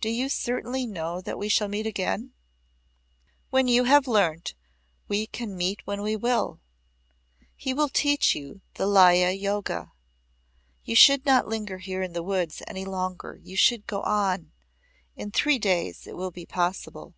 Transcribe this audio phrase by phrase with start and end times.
[0.00, 2.32] "Do you certainly know that we shall meet again?"
[3.50, 4.54] "When you have learnt,
[5.08, 6.60] we can meet when we will.
[7.56, 9.90] He will teach you the Laya Yoga.
[10.84, 13.34] You should not linger here in the woods any longer.
[13.42, 14.52] You should go on.
[15.16, 17.16] In three days it will be possible."